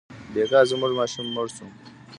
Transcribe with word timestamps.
بېګا 0.33 0.59
زموږ 0.69 0.91
ماشوم 0.99 1.27
مړ 1.35 1.47
شو. 1.55 1.67